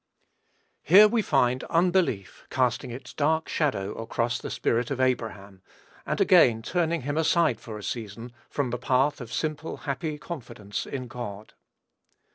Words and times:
Here 0.81 1.07
we 1.07 1.21
find 1.21 1.63
unbelief 1.65 2.47
casting 2.49 2.89
its 2.89 3.13
dark 3.13 3.47
shadow 3.47 3.93
across 3.93 4.39
the 4.39 4.49
spirit 4.49 4.89
of 4.89 4.99
Abraham, 4.99 5.61
and 6.07 6.19
again 6.19 6.63
turning 6.63 7.01
him 7.03 7.19
aside 7.19 7.59
for 7.59 7.77
a 7.77 7.83
season 7.83 8.31
from 8.49 8.71
the 8.71 8.79
path 8.79 9.21
of 9.21 9.31
simple, 9.31 9.77
happy 9.85 10.17
confidence 10.17 10.87
in 10.87 11.07
God. 11.07 11.53